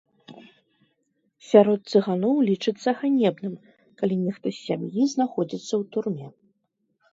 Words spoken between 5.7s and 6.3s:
ў турме.